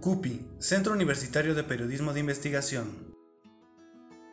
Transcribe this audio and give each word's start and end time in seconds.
CUPI, 0.00 0.46
Centro 0.58 0.92
Universitario 0.92 1.56
de 1.56 1.64
Periodismo 1.64 2.12
de 2.12 2.20
Investigación. 2.20 3.16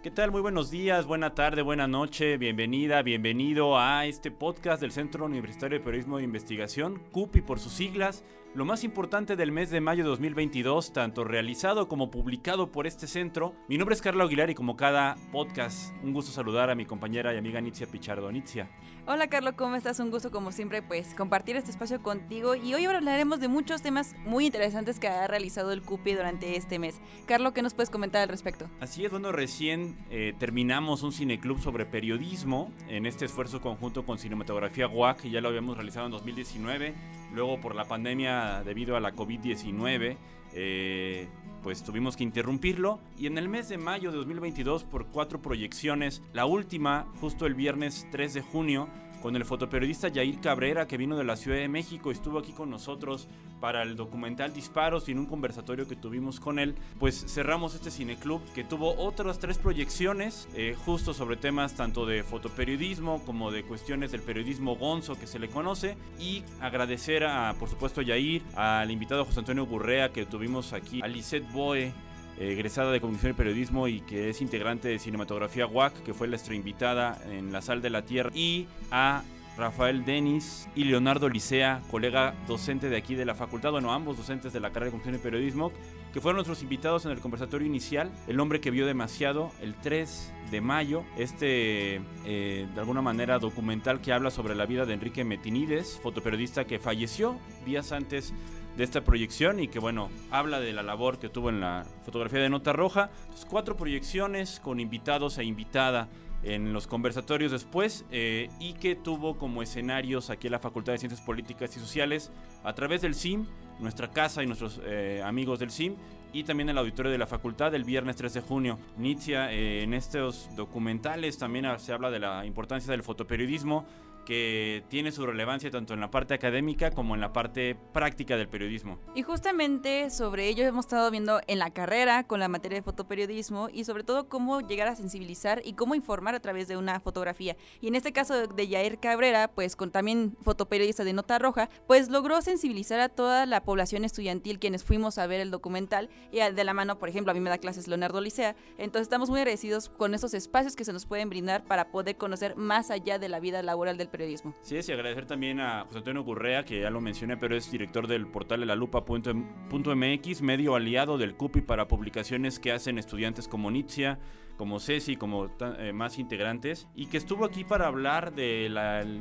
¿Qué 0.04 0.12
tal? 0.12 0.30
Muy 0.30 0.42
buenos 0.42 0.70
días, 0.70 1.08
buena 1.08 1.34
tarde, 1.34 1.64
buena 1.64 1.88
noche, 1.88 2.38
bienvenida, 2.38 3.02
bienvenido 3.02 3.80
a 3.80 4.06
este 4.06 4.30
podcast 4.30 4.80
del 4.80 4.92
Centro 4.92 5.26
Universitario 5.26 5.80
de 5.80 5.84
Periodismo 5.84 6.18
de 6.18 6.24
Investigación, 6.24 7.02
CUPI 7.12 7.42
por 7.42 7.60
sus 7.60 7.74
siglas, 7.74 8.24
lo 8.54 8.64
más 8.64 8.84
importante 8.84 9.36
del 9.36 9.52
mes 9.52 9.72
de 9.72 9.82
mayo 9.82 10.04
de 10.04 10.10
2022, 10.12 10.94
tanto 10.94 11.24
realizado 11.24 11.88
como 11.88 12.12
publicado 12.12 12.72
por 12.72 12.86
este 12.86 13.08
centro. 13.08 13.56
Mi 13.68 13.80
nombre 13.80 13.96
es 13.96 14.04
Carla 14.04 14.26
Aguilar 14.26 14.52
y 14.52 14.56
como 14.56 14.78
cada 14.78 15.16
podcast, 15.32 15.92
un 16.04 16.14
gusto 16.14 16.32
saludar 16.32 16.70
a 16.70 16.76
mi 16.76 16.86
compañera 16.86 17.34
y 17.34 17.38
amiga 17.38 17.60
Nitzia 17.60 17.88
Pichardo. 17.88 18.32
Nitzia. 18.32 18.70
Hola 19.08 19.28
Carlos, 19.28 19.54
¿cómo 19.56 19.76
estás? 19.76 20.00
Un 20.00 20.10
gusto 20.10 20.32
como 20.32 20.52
siempre 20.52 20.82
pues 20.82 21.14
compartir 21.14 21.56
este 21.58 21.70
espacio 21.70 22.02
contigo 22.02 22.56
y 22.56 22.74
hoy 22.74 22.86
hablaremos 22.86 23.40
de 23.40 23.48
muchos 23.48 23.84
temas 23.84 24.16
muy 24.26 24.48
interesantes 24.48 25.00
que 25.00 25.08
ha 25.08 25.28
realizado 25.28 25.72
el 25.72 25.84
CUPI 25.84 26.14
durante 26.14 26.58
este 26.58 26.80
mes. 26.80 27.00
Carlos, 27.28 27.54
¿qué 27.54 27.62
nos 27.62 27.76
puedes 27.76 27.92
comentar 27.92 28.24
al 28.24 28.30
respecto? 28.30 28.68
Así 28.80 29.06
es, 29.06 29.12
bueno, 29.12 29.32
recién 29.32 29.96
eh, 30.10 30.34
terminamos 30.40 31.04
un 31.04 31.12
cineclub 31.12 31.62
sobre 31.62 31.86
periodismo 31.86 32.72
en 32.88 33.06
este 33.06 33.26
esfuerzo 33.26 33.62
conjunto 33.62 34.08
con 34.08 34.18
Cinematografía 34.18 34.88
WAC, 34.88 35.22
que 35.22 35.30
ya 35.30 35.40
lo 35.40 35.50
habíamos 35.50 35.78
realizado 35.78 36.08
en 36.08 36.12
2019, 36.12 36.96
luego 37.32 37.62
por 37.62 37.76
la 37.76 37.86
pandemia 37.86 38.64
debido 38.66 38.96
a 38.96 39.00
la 39.00 39.14
COVID-19, 39.14 40.18
eh, 40.56 41.28
pues 41.66 41.82
tuvimos 41.82 42.16
que 42.16 42.24
interrumpirlo. 42.24 43.00
Y 43.18 43.26
en 43.26 43.40
el 43.40 43.50
mes 43.50 43.70
de 43.70 43.80
mayo 43.80 44.12
de 44.12 44.18
2022, 44.18 44.84
por 44.84 45.08
cuatro 45.08 45.42
proyecciones, 45.42 46.22
la 46.32 46.46
última, 46.46 47.08
justo 47.20 47.48
el 47.48 47.56
viernes 47.56 48.08
3 48.12 48.36
de 48.36 48.42
junio, 48.42 48.88
con 49.22 49.36
el 49.36 49.46
fotoperiodista 49.46 50.08
Yair 50.08 50.40
Cabrera, 50.40 50.88
que 50.88 50.98
vino 50.98 51.18
de 51.18 51.24
la 51.24 51.36
Ciudad 51.36 51.58
de 51.58 51.68
México, 51.68 52.12
estuvo 52.12 52.40
aquí 52.40 52.52
con 52.52 52.70
nosotros 52.70 53.28
para 53.60 53.84
el 53.84 53.96
documental 53.96 54.54
Disparos 54.54 55.08
y 55.10 55.14
en 55.14 55.20
un 55.20 55.26
conversatorio 55.26 55.88
que 55.88 55.96
tuvimos 55.96 56.40
con 56.40 56.60
él, 56.60 56.76
pues 57.00 57.26
cerramos 57.28 57.74
este 57.74 57.90
cineclub 57.90 58.42
que 58.54 58.64
tuvo 58.64 58.96
otras 58.98 59.40
tres 59.40 59.58
proyecciones, 59.58 60.48
eh, 60.56 60.76
justo 60.86 61.14
sobre 61.14 61.38
temas 61.38 61.76
tanto 61.76 62.06
de 62.06 62.24
fotoperiodismo 62.24 63.24
como 63.26 63.52
de 63.52 63.64
cuestiones 63.64 64.12
del 64.12 64.22
periodismo 64.22 64.76
gonzo 64.76 65.18
que 65.18 65.28
se 65.28 65.40
le 65.40 65.50
conoce. 65.50 65.98
Y 66.20 66.44
agradecer 66.62 67.24
a, 67.24 67.56
por 67.60 67.70
supuesto, 67.70 68.02
a 68.02 68.04
Yair, 68.04 68.44
al 68.56 68.92
invitado 68.92 69.26
José 69.26 69.40
Antonio 69.40 69.66
Gurrea 69.66 70.12
que 70.12 70.26
tuvimos 70.26 70.74
aquí, 70.74 71.02
a 71.02 71.08
Lisette 71.08 71.52
Boe, 71.52 71.92
egresada 72.40 72.92
de 72.92 73.00
Comunicación 73.00 73.32
y 73.32 73.36
Periodismo 73.36 73.88
y 73.88 74.02
que 74.02 74.30
es 74.30 74.42
integrante 74.42 74.88
de 74.88 75.00
Cinematografía 75.00 75.68
WAC, 75.68 76.04
que 76.04 76.14
fue 76.14 76.28
nuestra 76.28 76.56
invitada 76.56 77.22
en 77.30 77.52
La 77.52 77.62
Sal 77.62 77.82
de 77.82 77.90
la 77.90 78.04
Tierra, 78.04 78.32
y 78.34 78.68
a 78.92 79.24
Rafael 79.58 80.04
Denis 80.04 80.68
y 80.76 80.84
Leonardo 80.84 81.30
Licea, 81.30 81.82
colega 81.90 82.36
docente 82.48 82.90
de 82.90 82.98
aquí 82.98 83.16
de 83.16 83.26
la 83.26 83.36
facultad, 83.36 83.72
bueno, 83.72 83.94
ambos 83.94 84.18
docentes 84.18 84.52
de 84.52 84.60
la 84.60 84.70
carrera 84.70 84.86
de 84.86 84.92
Comunicación 84.92 85.22
y 85.22 85.24
Periodismo, 85.24 85.72
que 86.14 86.22
fueron 86.22 86.38
nuestros 86.38 86.62
invitados 86.62 87.06
en 87.06 87.12
el 87.12 87.20
conversatorio 87.20 87.68
inicial, 87.68 88.12
El 88.28 88.40
hombre 88.40 88.60
que 88.60 88.72
vio 88.72 88.86
demasiado, 88.86 89.52
el 89.62 89.76
3 89.76 90.34
de 90.52 90.62
mayo, 90.62 91.04
este 91.18 92.02
eh, 92.26 92.68
de 92.74 92.80
alguna 92.80 93.02
manera 93.02 93.40
documental 93.40 94.02
que 94.02 94.14
habla 94.14 94.32
sobre 94.32 94.56
la 94.56 94.66
vida 94.66 94.86
de 94.86 94.94
Enrique 94.94 95.24
Metinides, 95.24 96.00
fotoperiodista 96.02 96.66
que 96.66 96.80
falleció 96.80 97.38
días 97.66 97.92
antes 97.92 98.34
de 98.78 98.84
esta 98.84 99.02
proyección 99.04 99.60
y 99.60 99.68
que 99.68 99.80
bueno, 99.80 100.10
habla 100.32 100.60
de 100.60 100.74
la 100.74 100.84
labor 100.84 101.20
que 101.20 101.30
tuvo 101.30 101.50
en 101.50 101.62
la 101.62 101.86
fotografía 102.04 102.40
de 102.40 102.50
Nota 102.50 102.74
Roja. 102.74 103.10
cuatro 103.50 103.76
proyecciones 103.76 104.60
con 104.60 104.80
invitados 104.80 105.38
e 105.38 105.44
invitada 105.44 106.10
en 106.44 106.74
los 106.74 106.86
conversatorios 106.86 107.52
después 107.52 108.06
eh, 108.12 108.50
y 108.60 108.74
que 108.74 108.96
tuvo 108.96 109.38
como 109.38 109.64
escenarios 109.64 110.30
aquí 110.30 110.48
en 110.48 110.52
la 110.52 110.60
Facultad 110.60 110.94
de 110.94 111.00
Ciencias 111.00 111.22
Políticas 111.22 111.76
y 111.76 111.80
Sociales 111.80 112.32
a 112.64 112.74
través 112.74 113.02
del 113.02 113.16
CIM, 113.16 113.46
nuestra 113.80 114.12
casa 114.12 114.44
y 114.44 114.46
nuestros 114.46 114.80
eh, 114.84 115.22
amigos 115.26 115.60
del 115.60 115.72
CIM 115.72 115.96
y 116.34 116.44
también 116.44 116.70
el 116.70 116.78
auditorio 116.78 117.12
de 117.12 117.18
la 117.18 117.28
facultad 117.28 117.74
el 117.74 117.84
viernes 117.84 118.16
3 118.18 118.34
de 118.34 118.42
junio. 118.42 118.78
Nitzia, 118.98 119.52
eh, 119.52 119.84
en 119.84 119.94
estos 119.94 120.50
documentales 120.56 121.38
también 121.38 121.66
se 121.80 121.94
habla 121.94 122.12
de 122.12 122.20
la 122.20 122.46
importancia 122.46 122.92
del 122.92 123.04
fotoperiodismo, 123.04 123.86
que 124.26 124.84
tiene 124.90 125.12
su 125.12 125.26
relevancia 125.26 125.72
tanto 125.72 125.94
en 125.94 126.00
la 126.00 126.12
parte 126.12 126.34
académica 126.34 126.92
como 126.92 127.16
en 127.16 127.22
la 127.22 127.32
parte 127.34 127.78
práctica 127.94 128.38
del 128.38 128.50
periodismo. 128.50 129.00
Y 129.14 129.22
justamente 129.22 130.10
sobre 130.10 130.48
ello 130.48 130.66
hemos 130.66 130.86
estado 130.86 131.10
viendo 131.12 131.40
en 131.48 131.60
la 131.60 131.72
carrera 131.72 132.26
con 132.26 132.40
la 132.40 132.48
materia 132.48 132.80
de 132.80 132.84
fotoperiodismo 132.84 133.70
y 133.72 133.86
sobre 133.86 134.04
todo 134.04 134.28
cómo 134.28 134.62
llegar 134.62 134.88
a 134.88 134.96
sensibilizar 134.96 135.62
y 135.64 135.74
cómo 135.74 135.96
informar 135.96 136.36
a 136.36 136.40
través 136.40 136.68
de 136.68 136.78
una 136.78 137.00
fotografía. 137.00 137.56
Y 137.82 137.88
en 137.88 137.96
este 137.96 138.12
caso 138.12 138.48
de 138.48 138.68
Yair 138.68 139.00
Cabrera, 139.00 139.48
pues 139.48 139.76
con 139.76 139.92
también 139.92 140.36
fotoperiodista 140.42 141.04
de 141.04 141.14
Nota 141.14 141.40
Roja, 141.40 141.70
pues 141.88 142.10
logró 142.10 142.42
sensibilizar 142.42 143.00
a 143.00 143.10
toda 143.10 143.46
la 143.46 143.64
población 143.64 144.06
estudiantil 144.06 144.60
quienes 144.60 144.84
fuimos 144.84 145.18
a 145.18 145.28
ver 145.28 145.40
el 145.40 145.52
documental 145.52 146.10
y 146.32 146.40
de 146.40 146.64
la 146.64 146.74
mano, 146.74 146.98
por 146.98 147.10
ejemplo, 147.10 147.32
a 147.32 147.34
mí 147.34 147.40
me 147.40 147.50
da 147.50 147.58
clases 147.58 147.88
Leonardo 147.88 148.22
Licea. 148.22 148.56
Entonces 148.78 149.04
estamos 149.04 149.30
muy 149.30 149.40
agradecidos 149.40 149.90
con 149.90 150.14
esos 150.14 150.34
espacios 150.34 150.76
que 150.76 150.86
se 150.86 150.94
nos 150.94 151.06
pueden 151.06 151.30
brindar 151.30 151.64
para 151.66 151.92
poder 151.92 152.18
conocer 152.18 152.56
más 152.56 152.92
allá 152.92 153.20
de 153.20 153.30
la 153.30 153.40
vida 153.40 153.62
laboral 153.62 153.98
del 153.98 154.10
periodismo. 154.18 154.54
Sí, 154.62 154.78
y 154.88 154.92
agradecer 154.92 155.26
también 155.26 155.60
a 155.60 155.84
José 155.86 156.00
Antonio 156.00 156.24
Gurrea, 156.24 156.64
que 156.64 156.82
ya 156.82 156.90
lo 156.90 157.02
mencioné, 157.02 157.38
pero 157.38 157.56
es 157.56 157.70
director 157.70 158.08
del 158.08 158.28
portal 158.28 158.62
de 158.62 158.66
la 158.66 158.76
lupa.mx, 158.76 160.42
medio 160.42 160.76
aliado 160.76 161.18
del 161.18 161.36
CUPI 161.36 161.62
para 161.62 161.88
publicaciones 161.88 162.60
que 162.60 162.72
hacen 162.72 162.98
estudiantes 162.98 163.48
como 163.48 163.70
Nitzia, 163.72 164.20
como 164.58 164.80
Ceci, 164.80 165.18
como 165.18 165.50
eh, 165.80 165.92
más 165.94 166.18
integrantes, 166.18 166.88
y 166.96 167.08
que 167.08 167.18
estuvo 167.18 167.44
aquí 167.44 167.66
para 167.66 167.88
hablar 167.88 168.34
del 168.34 168.74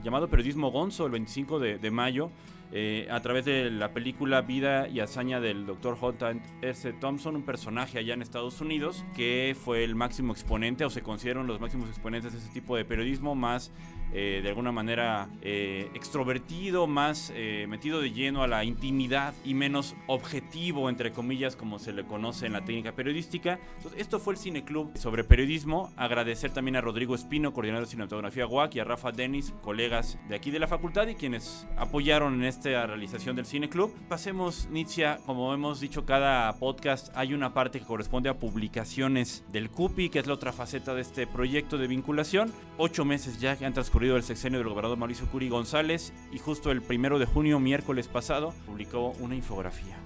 llamado 0.02 0.28
periodismo 0.28 0.70
Gonzo 0.70 1.06
el 1.06 1.12
25 1.12 1.58
de 1.58 1.90
mayo 1.90 2.30
eh, 2.76 3.06
a 3.08 3.20
través 3.22 3.44
de 3.44 3.70
la 3.70 3.92
película 3.92 4.40
Vida 4.40 4.88
y 4.88 4.98
Hazaña 4.98 5.38
del 5.38 5.64
Dr. 5.64 5.96
J. 5.96 6.34
S. 6.60 6.92
Thompson, 6.94 7.36
un 7.36 7.44
personaje 7.44 8.00
allá 8.00 8.14
en 8.14 8.20
Estados 8.20 8.60
Unidos 8.60 9.04
que 9.14 9.56
fue 9.58 9.84
el 9.84 9.94
máximo 9.94 10.32
exponente 10.32 10.84
o 10.84 10.90
se 10.90 11.00
consideran 11.00 11.46
los 11.46 11.60
máximos 11.60 11.88
exponentes 11.88 12.32
de 12.32 12.40
ese 12.40 12.48
tipo 12.48 12.76
de 12.76 12.84
periodismo 12.84 13.36
más 13.36 13.70
eh, 14.12 14.40
de 14.42 14.48
alguna 14.48 14.72
manera 14.72 15.28
eh, 15.40 15.88
extrovertido, 15.94 16.88
más 16.88 17.32
metido 17.68 18.00
de 18.00 18.10
lleno 18.12 18.42
a 18.42 18.48
la 18.48 18.64
intimidad 18.64 19.34
y 19.44 19.54
menos 19.54 19.94
objetivo, 20.08 20.88
entre 20.88 21.12
comillas, 21.12 21.54
como 21.54 21.78
se 21.78 21.92
le 21.92 22.04
conoce 22.04 22.46
en 22.46 22.54
la 22.54 22.64
técnica 22.64 22.92
periodística. 22.92 23.60
Entonces, 23.76 24.00
esto 24.00 24.18
fue 24.18 24.34
el 24.34 24.38
Cine 24.38 24.64
Club 24.64 24.90
sobre 24.96 25.22
periodismo. 25.22 25.92
Agradecer 25.96 26.50
también 26.50 26.76
a 26.76 26.80
Rodrigo 26.80 27.14
Espino, 27.14 27.52
coordinador 27.52 27.86
de 27.86 27.90
cinematografía 27.90 28.46
UAC, 28.48 28.74
y 28.74 28.80
a 28.80 28.84
Rafa 28.84 29.12
Denis, 29.12 29.54
colegas 29.62 30.18
de 30.28 30.34
aquí 30.34 30.50
de 30.50 30.58
la 30.58 30.66
facultad 30.66 31.06
y 31.06 31.14
quienes 31.14 31.66
apoyaron 31.76 32.34
en 32.34 32.44
este 32.44 32.63
esta 32.68 32.86
realización 32.86 33.36
del 33.36 33.44
Cine 33.44 33.68
Club. 33.68 33.92
Pasemos, 34.08 34.68
Nitzia, 34.70 35.18
como 35.26 35.52
hemos 35.52 35.80
dicho 35.80 36.06
cada 36.06 36.50
podcast, 36.58 37.10
hay 37.14 37.34
una 37.34 37.52
parte 37.52 37.78
que 37.78 37.84
corresponde 37.84 38.30
a 38.30 38.38
publicaciones 38.38 39.44
del 39.52 39.70
CUPI, 39.70 40.08
que 40.08 40.18
es 40.18 40.26
la 40.26 40.32
otra 40.32 40.50
faceta 40.50 40.94
de 40.94 41.02
este 41.02 41.26
proyecto 41.26 41.76
de 41.76 41.88
vinculación. 41.88 42.52
Ocho 42.78 43.04
meses 43.04 43.38
ya 43.38 43.56
que 43.56 43.66
han 43.66 43.74
transcurrido 43.74 44.16
el 44.16 44.22
sexenio 44.22 44.58
del 44.60 44.68
gobernador 44.68 44.96
Mauricio 44.96 45.26
Curi 45.26 45.50
González 45.50 46.14
y 46.32 46.38
justo 46.38 46.70
el 46.70 46.80
primero 46.80 47.18
de 47.18 47.26
junio, 47.26 47.60
miércoles 47.60 48.08
pasado, 48.08 48.54
publicó 48.64 49.14
una 49.20 49.34
infografía. 49.34 49.96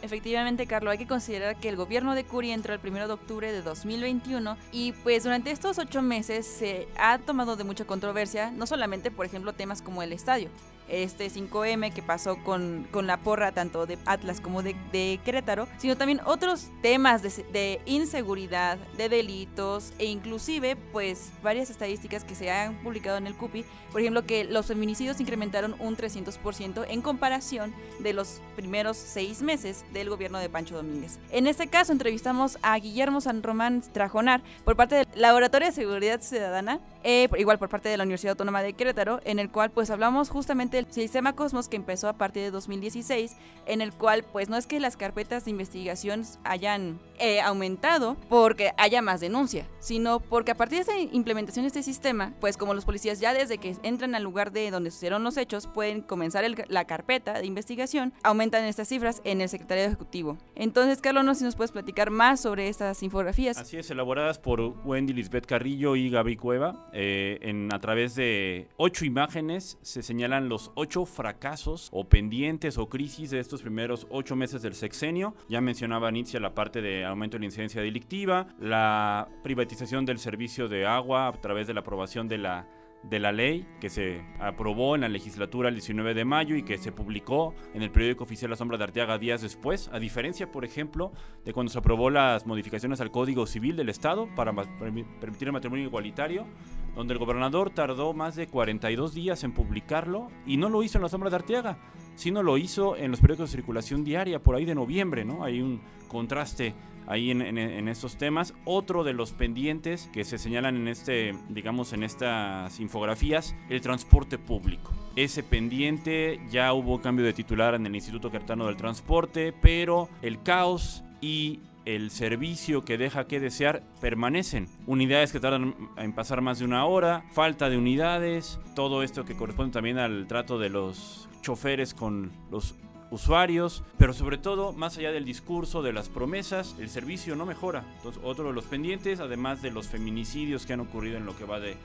Efectivamente, 0.00 0.66
Carlos, 0.66 0.92
hay 0.92 0.98
que 0.98 1.06
considerar 1.06 1.58
que 1.58 1.68
el 1.68 1.76
gobierno 1.76 2.14
de 2.14 2.24
Curi 2.24 2.52
entró 2.52 2.72
el 2.72 2.80
1 2.82 3.08
de 3.08 3.12
octubre 3.12 3.52
de 3.52 3.60
2021 3.60 4.56
y 4.72 4.92
pues 4.92 5.24
durante 5.24 5.50
estos 5.50 5.78
ocho 5.78 6.00
meses 6.00 6.46
se 6.46 6.88
ha 6.98 7.18
tomado 7.18 7.56
de 7.56 7.64
mucha 7.64 7.84
controversia, 7.84 8.50
no 8.52 8.66
solamente, 8.66 9.10
por 9.10 9.26
ejemplo, 9.26 9.52
temas 9.52 9.82
como 9.82 10.02
el 10.02 10.12
estadio, 10.12 10.50
este 10.88 11.30
5M 11.30 11.92
que 11.92 12.02
pasó 12.02 12.36
con, 12.42 12.86
con 12.90 13.06
la 13.06 13.18
porra 13.18 13.52
tanto 13.52 13.86
de 13.86 13.98
Atlas 14.06 14.40
como 14.40 14.62
de, 14.62 14.74
de 14.92 15.20
Querétaro, 15.24 15.68
sino 15.78 15.96
también 15.96 16.20
otros 16.24 16.68
temas 16.82 17.22
de, 17.22 17.80
inseguridad, 17.86 18.78
de 18.96 19.08
delitos 19.08 19.92
e 19.98 20.06
inclusive 20.06 20.76
pues 20.92 21.30
varias 21.42 21.70
estadísticas 21.70 22.24
que 22.24 22.34
se 22.34 22.50
han 22.50 22.74
publicado 22.82 23.18
en 23.18 23.26
el 23.26 23.34
CUPI, 23.34 23.64
por 23.92 24.00
ejemplo 24.00 24.24
que 24.24 24.44
los 24.44 24.66
feminicidios 24.66 25.20
incrementaron 25.20 25.74
un 25.78 25.96
300% 25.96 26.86
en 26.88 27.02
comparación 27.02 27.74
de 28.00 28.12
los 28.12 28.40
primeros 28.56 28.96
seis 28.96 29.42
meses 29.42 29.84
del 29.92 30.10
gobierno 30.10 30.38
de 30.38 30.48
Pancho 30.48 30.76
Domínguez. 30.76 31.18
En 31.30 31.46
este 31.46 31.68
caso 31.68 31.92
entrevistamos 31.92 32.58
a 32.62 32.78
Guillermo 32.78 33.20
San 33.20 33.42
Román 33.42 33.82
Trajonar 33.92 34.42
por 34.64 34.76
parte 34.76 34.96
del 34.96 35.06
Laboratorio 35.14 35.68
de 35.68 35.74
Seguridad 35.74 36.20
Ciudadana, 36.20 36.80
eh, 37.04 37.28
igual 37.38 37.58
por 37.58 37.68
parte 37.68 37.88
de 37.88 37.96
la 37.96 38.04
Universidad 38.04 38.32
Autónoma 38.32 38.62
de 38.62 38.72
Querétaro, 38.72 39.20
en 39.24 39.38
el 39.38 39.50
cual 39.50 39.70
pues 39.70 39.90
hablamos 39.90 40.30
justamente 40.30 40.76
del 40.76 40.90
sistema 40.92 41.34
Cosmos 41.34 41.68
que 41.68 41.76
empezó 41.76 42.08
a 42.08 42.14
partir 42.14 42.42
de 42.42 42.50
2016, 42.50 43.36
en 43.66 43.80
el 43.80 43.92
cual 43.92 44.24
pues 44.24 44.48
no 44.48 44.56
es 44.56 44.66
que 44.66 44.80
las 44.80 44.96
carpetas 44.96 45.44
de 45.44 45.50
investigación 45.50 46.24
hayan 46.44 46.98
eh, 47.18 47.40
aumentado 47.40 48.16
porque 48.28 48.72
haya 48.76 49.02
más 49.02 49.20
denuncia, 49.20 49.66
sino 49.78 50.20
porque 50.20 50.52
a 50.52 50.54
partir 50.56 50.78
de 50.78 50.82
esa 50.82 50.98
implementación 50.98 51.64
de 51.64 51.68
este 51.68 51.82
sistema, 51.82 52.32
pues 52.40 52.56
como 52.56 52.74
los 52.74 52.84
policías 52.84 53.20
ya 53.20 53.32
desde 53.32 53.58
que 53.58 53.76
entran 53.82 54.14
al 54.14 54.22
lugar 54.22 54.52
de 54.52 54.70
donde 54.70 54.90
sucedieron 54.90 55.22
los 55.24 55.36
hechos 55.36 55.66
pueden 55.66 56.02
comenzar 56.02 56.44
la 56.68 56.84
carpeta 56.84 57.34
de 57.34 57.46
investigación, 57.46 58.12
aumentan 58.22 58.64
estas 58.64 58.88
cifras 58.88 59.20
en 59.24 59.40
el 59.40 59.48
secretario 59.48 59.84
ejecutivo. 59.84 60.38
Entonces, 60.54 61.00
Carlos, 61.00 61.24
no 61.24 61.34
sé 61.34 61.40
si 61.40 61.44
nos 61.44 61.56
puedes 61.56 61.72
platicar 61.72 62.10
más 62.10 62.40
sobre 62.40 62.68
estas 62.68 63.02
infografías. 63.02 63.58
Así 63.58 63.76
es, 63.76 63.90
elaboradas 63.90 64.38
por 64.38 64.60
Wendy 64.60 65.12
Lisbeth 65.12 65.46
Carrillo 65.46 65.96
y 65.96 66.10
Gaby 66.10 66.36
Cueva 66.36 66.87
eh, 66.92 67.38
en, 67.42 67.72
a 67.72 67.80
través 67.80 68.14
de 68.14 68.68
ocho 68.76 69.04
imágenes 69.04 69.78
se 69.82 70.02
señalan 70.02 70.48
los 70.48 70.72
ocho 70.74 71.04
fracasos 71.04 71.88
o 71.92 72.08
pendientes 72.08 72.78
o 72.78 72.88
crisis 72.88 73.30
de 73.30 73.40
estos 73.40 73.62
primeros 73.62 74.06
ocho 74.10 74.36
meses 74.36 74.62
del 74.62 74.74
sexenio. 74.74 75.34
Ya 75.48 75.60
mencionaba 75.60 76.10
Nitzia 76.10 76.40
la 76.40 76.54
parte 76.54 76.80
de 76.80 77.04
aumento 77.04 77.36
de 77.36 77.40
la 77.40 77.46
incidencia 77.46 77.82
delictiva, 77.82 78.48
la 78.60 79.28
privatización 79.42 80.04
del 80.04 80.18
servicio 80.18 80.68
de 80.68 80.86
agua 80.86 81.28
a 81.28 81.32
través 81.32 81.66
de 81.66 81.74
la 81.74 81.80
aprobación 81.80 82.28
de 82.28 82.38
la 82.38 82.68
de 83.02 83.20
la 83.20 83.32
ley 83.32 83.66
que 83.80 83.90
se 83.90 84.24
aprobó 84.40 84.94
en 84.94 85.02
la 85.02 85.08
legislatura 85.08 85.68
el 85.68 85.76
19 85.76 86.14
de 86.14 86.24
mayo 86.24 86.56
y 86.56 86.62
que 86.62 86.78
se 86.78 86.92
publicó 86.92 87.54
en 87.74 87.82
el 87.82 87.90
periódico 87.90 88.24
oficial 88.24 88.50
La 88.50 88.56
Sombra 88.56 88.76
de 88.76 88.84
Arteaga 88.84 89.18
días 89.18 89.40
después, 89.40 89.88
a 89.92 89.98
diferencia, 89.98 90.50
por 90.50 90.64
ejemplo, 90.64 91.12
de 91.44 91.52
cuando 91.52 91.72
se 91.72 91.78
aprobó 91.78 92.10
las 92.10 92.46
modificaciones 92.46 93.00
al 93.00 93.10
Código 93.10 93.46
Civil 93.46 93.76
del 93.76 93.88
Estado 93.88 94.28
para 94.34 94.52
permitir 94.52 95.48
el 95.48 95.52
matrimonio 95.52 95.86
igualitario, 95.86 96.46
donde 96.94 97.14
el 97.14 97.18
gobernador 97.18 97.70
tardó 97.70 98.12
más 98.12 98.36
de 98.36 98.46
42 98.46 99.14
días 99.14 99.44
en 99.44 99.52
publicarlo 99.52 100.28
y 100.46 100.56
no 100.56 100.68
lo 100.68 100.82
hizo 100.82 100.98
en 100.98 101.02
La 101.02 101.08
Sombra 101.08 101.30
de 101.30 101.36
Arteaga, 101.36 101.78
sino 102.16 102.42
lo 102.42 102.58
hizo 102.58 102.96
en 102.96 103.10
los 103.10 103.20
periódicos 103.20 103.50
de 103.50 103.56
circulación 103.56 104.04
diaria 104.04 104.42
por 104.42 104.56
ahí 104.56 104.64
de 104.64 104.74
noviembre, 104.74 105.24
¿no? 105.24 105.44
Hay 105.44 105.60
un 105.60 105.80
contraste 106.08 106.74
ahí 107.08 107.30
en, 107.30 107.88
estos 107.88 108.16
temas. 108.16 108.54
Otro 108.64 109.02
de 109.02 109.14
los 109.14 109.32
pendientes 109.32 110.08
que 110.12 110.24
se 110.24 110.38
señalan 110.38 110.76
en 110.76 110.88
este, 110.88 111.34
digamos, 111.48 111.92
en 111.92 112.02
estas 112.02 112.78
infografías, 112.80 113.54
el 113.68 113.80
transporte 113.80 114.38
público. 114.38 114.92
Ese 115.16 115.42
pendiente 115.42 116.40
ya 116.50 116.72
hubo 116.72 117.00
cambio 117.00 117.24
de 117.24 117.32
titular 117.32 117.74
en 117.74 117.86
el 117.86 117.94
Instituto 117.94 118.30
Cartano 118.30 118.66
del 118.66 118.76
Transporte, 118.76 119.52
pero 119.52 120.08
el 120.22 120.42
caos 120.42 121.02
y 121.20 121.60
el 121.88 122.10
servicio 122.10 122.84
que 122.84 122.98
deja 122.98 123.26
que 123.26 123.40
desear 123.40 123.82
permanecen. 124.02 124.68
Unidades 124.86 125.32
que 125.32 125.40
tardan 125.40 125.74
en 125.96 126.12
pasar 126.12 126.42
más 126.42 126.58
de 126.58 126.66
una 126.66 126.84
hora, 126.84 127.24
falta 127.32 127.70
de 127.70 127.78
unidades, 127.78 128.60
todo 128.74 129.02
esto 129.02 129.24
que 129.24 129.36
corresponde 129.36 129.72
también 129.72 129.96
al 129.96 130.26
trato 130.26 130.58
de 130.58 130.68
los 130.68 131.30
choferes 131.40 131.94
con 131.94 132.30
los 132.50 132.74
usuarios, 133.10 133.82
pero 133.96 134.12
sobre 134.12 134.36
todo, 134.36 134.74
más 134.74 134.98
allá 134.98 135.12
del 135.12 135.24
discurso, 135.24 135.82
de 135.82 135.94
las 135.94 136.10
promesas, 136.10 136.76
el 136.78 136.90
servicio 136.90 137.36
no 137.36 137.46
mejora. 137.46 137.84
Entonces, 137.96 138.20
otro 138.22 138.48
de 138.48 138.52
los 138.52 138.66
pendientes, 138.66 139.18
además 139.18 139.62
de 139.62 139.70
los 139.70 139.88
feminicidios 139.88 140.66
que 140.66 140.74
han 140.74 140.80
ocurrido 140.80 141.16
en 141.16 141.24
lo 141.24 141.38
que 141.38 141.46
va 141.46 141.58
de, 141.58 141.78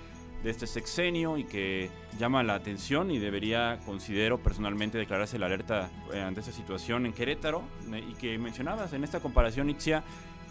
este 0.49 0.67
sexenio 0.67 1.37
y 1.37 1.45
que 1.45 1.89
llama 2.19 2.43
la 2.43 2.55
atención 2.55 3.11
y 3.11 3.19
debería, 3.19 3.79
considero 3.85 4.37
personalmente, 4.41 4.97
declararse 4.97 5.39
la 5.39 5.45
alerta 5.45 5.89
eh, 6.13 6.21
ante 6.21 6.41
esta 6.41 6.51
situación 6.51 7.05
en 7.05 7.13
Querétaro. 7.13 7.63
Y 8.09 8.13
que 8.15 8.37
mencionabas 8.37 8.93
en 8.93 9.03
esta 9.03 9.19
comparación, 9.19 9.69
Ixia, 9.69 10.03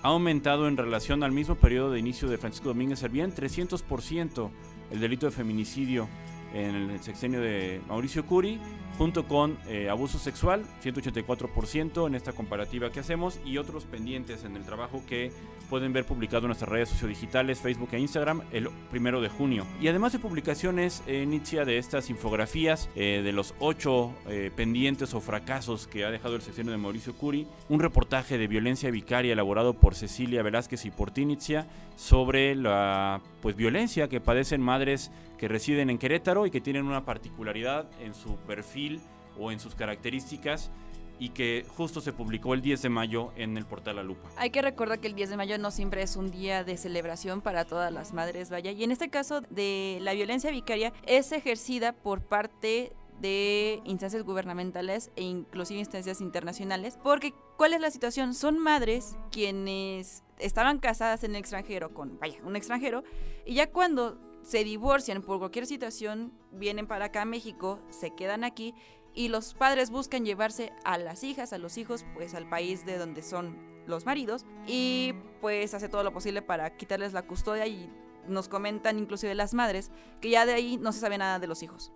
ha 0.02 0.08
aumentado 0.08 0.66
en 0.66 0.76
relación 0.76 1.22
al 1.22 1.32
mismo 1.32 1.54
periodo 1.54 1.92
de 1.92 1.98
inicio 1.98 2.28
de 2.28 2.38
Francisco 2.38 2.68
Domínguez 2.68 2.98
Servién 2.98 3.32
300% 3.34 4.50
el 4.90 5.00
delito 5.00 5.26
de 5.26 5.32
feminicidio 5.32 6.08
en 6.52 6.90
el 6.90 7.02
sexenio 7.02 7.40
de 7.40 7.80
Mauricio 7.88 8.26
Curi, 8.26 8.60
junto 8.98 9.26
con 9.26 9.58
eh, 9.68 9.88
abuso 9.88 10.18
sexual, 10.18 10.64
184% 10.82 12.06
en 12.06 12.14
esta 12.14 12.32
comparativa 12.32 12.90
que 12.90 13.00
hacemos, 13.00 13.40
y 13.44 13.58
otros 13.58 13.84
pendientes 13.84 14.44
en 14.44 14.56
el 14.56 14.64
trabajo 14.64 15.02
que 15.08 15.32
pueden 15.72 15.94
ver 15.94 16.04
publicado 16.04 16.42
en 16.42 16.48
nuestras 16.48 16.68
redes 16.68 16.90
sociodigitales, 16.90 17.58
Facebook 17.58 17.88
e 17.92 17.98
Instagram, 17.98 18.42
el 18.52 18.68
primero 18.90 19.22
de 19.22 19.30
junio. 19.30 19.66
Y 19.80 19.88
además 19.88 20.12
de 20.12 20.18
publicaciones, 20.18 21.02
eh, 21.06 21.22
inicia 21.22 21.64
de 21.64 21.78
estas 21.78 22.10
infografías 22.10 22.90
eh, 22.94 23.22
de 23.24 23.32
los 23.32 23.54
ocho 23.58 24.12
eh, 24.28 24.50
pendientes 24.54 25.14
o 25.14 25.22
fracasos 25.22 25.86
que 25.86 26.04
ha 26.04 26.10
dejado 26.10 26.36
el 26.36 26.42
sexenio 26.42 26.72
de 26.72 26.76
Mauricio 26.76 27.14
Curi, 27.14 27.46
un 27.70 27.80
reportaje 27.80 28.36
de 28.36 28.48
violencia 28.48 28.90
vicaria 28.90 29.32
elaborado 29.32 29.72
por 29.72 29.94
Cecilia 29.94 30.42
Velázquez 30.42 30.84
y 30.84 30.90
por 30.90 31.10
Tinitzia 31.10 31.66
sobre 31.96 32.54
la 32.54 33.22
pues 33.42 33.56
violencia 33.56 34.08
que 34.08 34.20
padecen 34.20 34.62
madres 34.62 35.10
que 35.36 35.48
residen 35.48 35.90
en 35.90 35.98
Querétaro 35.98 36.46
y 36.46 36.50
que 36.50 36.60
tienen 36.60 36.86
una 36.86 37.04
particularidad 37.04 37.90
en 38.00 38.14
su 38.14 38.36
perfil 38.36 39.00
o 39.38 39.50
en 39.50 39.58
sus 39.58 39.74
características 39.74 40.70
y 41.18 41.30
que 41.30 41.66
justo 41.76 42.00
se 42.00 42.12
publicó 42.12 42.54
el 42.54 42.62
10 42.62 42.82
de 42.82 42.88
mayo 42.88 43.32
en 43.36 43.56
el 43.56 43.66
portal 43.66 43.96
La 43.96 44.02
Lupa. 44.02 44.28
Hay 44.36 44.50
que 44.50 44.62
recordar 44.62 45.00
que 45.00 45.08
el 45.08 45.14
10 45.14 45.30
de 45.30 45.36
mayo 45.36 45.58
no 45.58 45.70
siempre 45.70 46.02
es 46.02 46.16
un 46.16 46.30
día 46.30 46.64
de 46.64 46.76
celebración 46.76 47.42
para 47.42 47.64
todas 47.64 47.92
las 47.92 48.12
madres, 48.12 48.50
vaya, 48.50 48.70
y 48.70 48.82
en 48.82 48.92
este 48.92 49.10
caso 49.10 49.40
de 49.50 49.98
la 50.00 50.14
violencia 50.14 50.50
vicaria 50.50 50.92
es 51.06 51.32
ejercida 51.32 51.92
por 51.92 52.22
parte 52.22 52.92
de 53.20 53.80
instancias 53.84 54.24
gubernamentales 54.24 55.12
e 55.14 55.22
inclusive 55.22 55.78
instancias 55.78 56.20
internacionales, 56.20 56.98
porque 57.02 57.32
¿cuál 57.62 57.74
es 57.74 57.80
la 57.80 57.92
situación? 57.92 58.34
Son 58.34 58.58
madres 58.58 59.16
quienes 59.30 60.24
estaban 60.40 60.80
casadas 60.80 61.22
en 61.22 61.30
el 61.30 61.36
extranjero 61.36 61.94
con, 61.94 62.18
vaya, 62.18 62.40
un 62.42 62.56
extranjero, 62.56 63.04
y 63.46 63.54
ya 63.54 63.70
cuando 63.70 64.18
se 64.42 64.64
divorcian 64.64 65.22
por 65.22 65.38
cualquier 65.38 65.66
situación, 65.66 66.32
vienen 66.50 66.88
para 66.88 67.04
acá 67.04 67.22
a 67.22 67.24
México, 67.24 67.78
se 67.88 68.10
quedan 68.16 68.42
aquí 68.42 68.74
y 69.14 69.28
los 69.28 69.54
padres 69.54 69.90
buscan 69.90 70.24
llevarse 70.24 70.72
a 70.82 70.98
las 70.98 71.22
hijas, 71.22 71.52
a 71.52 71.58
los 71.58 71.78
hijos, 71.78 72.04
pues 72.14 72.34
al 72.34 72.48
país 72.48 72.84
de 72.84 72.98
donde 72.98 73.22
son 73.22 73.56
los 73.86 74.06
maridos 74.06 74.44
y 74.66 75.14
pues 75.40 75.72
hace 75.72 75.88
todo 75.88 76.02
lo 76.02 76.12
posible 76.12 76.42
para 76.42 76.76
quitarles 76.76 77.12
la 77.12 77.28
custodia 77.28 77.68
y 77.68 77.88
nos 78.26 78.48
comentan 78.48 78.98
inclusive 78.98 79.36
las 79.36 79.54
madres 79.54 79.92
que 80.20 80.30
ya 80.30 80.46
de 80.46 80.54
ahí 80.54 80.78
no 80.78 80.90
se 80.90 80.98
sabe 80.98 81.16
nada 81.16 81.38
de 81.38 81.46
los 81.46 81.62
hijos. 81.62 81.92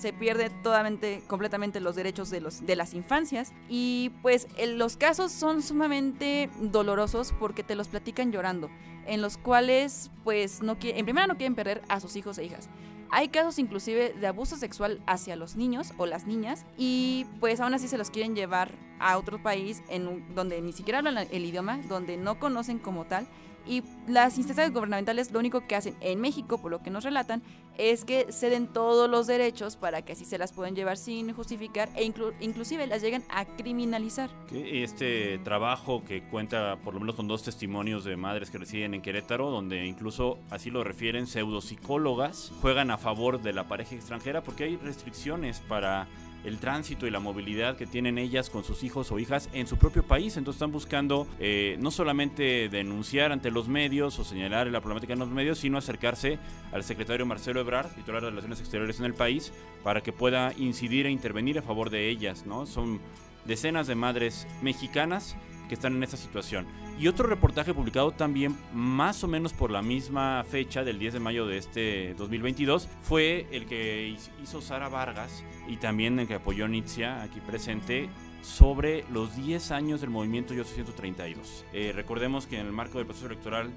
Se 0.00 0.14
pierde 0.14 0.48
totalmente, 0.48 1.22
completamente 1.26 1.78
los 1.78 1.94
derechos 1.94 2.30
de, 2.30 2.40
los, 2.40 2.64
de 2.64 2.74
las 2.74 2.94
infancias. 2.94 3.52
Y 3.68 4.12
pues 4.22 4.48
los 4.66 4.96
casos 4.96 5.30
son 5.30 5.60
sumamente 5.60 6.48
dolorosos 6.58 7.34
porque 7.38 7.62
te 7.62 7.74
los 7.74 7.88
platican 7.88 8.32
llorando, 8.32 8.70
en 9.06 9.20
los 9.20 9.36
cuales 9.36 10.10
pues 10.24 10.62
no 10.62 10.78
en 10.80 11.04
primera 11.04 11.26
no 11.26 11.36
quieren 11.36 11.54
perder 11.54 11.82
a 11.88 12.00
sus 12.00 12.16
hijos 12.16 12.38
e 12.38 12.44
hijas. 12.44 12.70
Hay 13.10 13.28
casos 13.28 13.58
inclusive 13.58 14.14
de 14.14 14.26
abuso 14.26 14.56
sexual 14.56 15.02
hacia 15.06 15.36
los 15.36 15.56
niños 15.56 15.92
o 15.98 16.06
las 16.06 16.26
niñas 16.26 16.64
y 16.78 17.26
pues 17.40 17.60
aún 17.60 17.74
así 17.74 17.88
se 17.88 17.98
los 17.98 18.08
quieren 18.08 18.34
llevar 18.34 18.72
a 19.00 19.18
otro 19.18 19.42
país 19.42 19.82
en 19.88 20.34
donde 20.34 20.60
ni 20.60 20.72
siquiera 20.72 20.98
hablan 20.98 21.26
el 21.30 21.44
idioma, 21.44 21.78
donde 21.88 22.16
no 22.16 22.38
conocen 22.38 22.78
como 22.78 23.04
tal 23.04 23.26
y 23.66 23.82
las 24.08 24.38
instancias 24.38 24.72
gubernamentales 24.72 25.30
lo 25.32 25.38
único 25.38 25.66
que 25.66 25.76
hacen 25.76 25.94
en 26.00 26.20
México, 26.20 26.58
por 26.58 26.70
lo 26.70 26.82
que 26.82 26.90
nos 26.90 27.04
relatan, 27.04 27.42
es 27.78 28.04
que 28.04 28.26
ceden 28.30 28.66
todos 28.66 29.08
los 29.08 29.26
derechos 29.26 29.76
para 29.76 30.02
que 30.02 30.12
así 30.12 30.24
se 30.24 30.38
las 30.38 30.52
puedan 30.52 30.74
llevar 30.74 30.96
sin 30.96 31.32
justificar 31.32 31.88
e 31.94 32.04
inclusive 32.40 32.86
las 32.86 33.00
llegan 33.00 33.22
a 33.30 33.44
criminalizar. 33.44 34.30
Este 34.52 35.38
trabajo 35.38 36.04
que 36.04 36.22
cuenta 36.24 36.78
por 36.82 36.94
lo 36.94 37.00
menos 37.00 37.14
con 37.14 37.28
dos 37.28 37.42
testimonios 37.42 38.04
de 38.04 38.16
madres 38.16 38.50
que 38.50 38.58
residen 38.58 38.94
en 38.94 39.02
Querétaro, 39.02 39.50
donde 39.50 39.86
incluso 39.86 40.38
así 40.50 40.70
lo 40.70 40.84
refieren 40.84 41.26
pseudopsicólogas, 41.26 42.52
juegan 42.60 42.90
a 42.90 42.98
favor 42.98 43.40
de 43.40 43.52
la 43.52 43.68
pareja 43.68 43.94
extranjera 43.94 44.42
porque 44.42 44.64
hay 44.64 44.76
restricciones 44.76 45.60
para 45.60 46.08
el 46.44 46.58
tránsito 46.58 47.06
y 47.06 47.10
la 47.10 47.20
movilidad 47.20 47.76
que 47.76 47.86
tienen 47.86 48.18
ellas 48.18 48.50
con 48.50 48.64
sus 48.64 48.82
hijos 48.82 49.10
o 49.12 49.18
hijas 49.18 49.48
en 49.52 49.66
su 49.66 49.76
propio 49.76 50.02
país. 50.02 50.36
Entonces 50.36 50.58
están 50.58 50.72
buscando 50.72 51.26
eh, 51.38 51.76
no 51.80 51.90
solamente 51.90 52.68
denunciar 52.68 53.32
ante 53.32 53.50
los 53.50 53.68
medios 53.68 54.18
o 54.18 54.24
señalar 54.24 54.66
la 54.68 54.80
problemática 54.80 55.12
en 55.12 55.18
los 55.18 55.28
medios, 55.28 55.58
sino 55.58 55.78
acercarse 55.78 56.38
al 56.72 56.84
secretario 56.84 57.26
Marcelo 57.26 57.60
Ebrard, 57.60 57.90
titular 57.94 58.22
de 58.22 58.30
Relaciones 58.30 58.60
Exteriores 58.60 58.98
en 58.98 59.06
el 59.06 59.14
país, 59.14 59.52
para 59.82 60.02
que 60.02 60.12
pueda 60.12 60.52
incidir 60.56 61.06
e 61.06 61.10
intervenir 61.10 61.58
a 61.58 61.62
favor 61.62 61.90
de 61.90 62.08
ellas. 62.08 62.46
¿no? 62.46 62.66
Son 62.66 63.00
decenas 63.44 63.86
de 63.86 63.94
madres 63.94 64.46
mexicanas 64.62 65.36
que 65.68 65.74
están 65.74 65.96
en 65.96 66.02
esta 66.02 66.16
situación. 66.16 66.66
Y 67.00 67.08
otro 67.08 67.26
reportaje 67.26 67.72
publicado 67.72 68.10
también 68.10 68.54
más 68.74 69.24
o 69.24 69.26
menos 69.26 69.54
por 69.54 69.70
la 69.70 69.80
misma 69.80 70.44
fecha 70.46 70.84
del 70.84 70.98
10 70.98 71.14
de 71.14 71.20
mayo 71.20 71.46
de 71.46 71.56
este 71.56 72.12
2022 72.18 72.90
fue 73.00 73.46
el 73.52 73.64
que 73.64 74.14
hizo 74.42 74.60
Sara 74.60 74.90
Vargas 74.90 75.42
y 75.66 75.78
también 75.78 76.18
el 76.18 76.28
que 76.28 76.34
apoyó 76.34 76.68
Nitzia 76.68 77.22
aquí 77.22 77.40
presente 77.40 78.10
sobre 78.42 79.06
los 79.10 79.34
10 79.34 79.70
años 79.70 80.02
del 80.02 80.10
movimiento 80.10 80.52
Yo 80.52 80.62
132. 80.62 81.64
Eh, 81.72 81.92
recordemos 81.94 82.46
que 82.46 82.60
en 82.60 82.66
el 82.66 82.72
marco 82.72 82.98
del 82.98 83.06
proceso 83.06 83.28
electoral 83.28 83.70